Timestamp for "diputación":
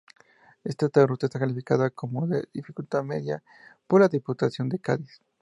4.07-4.67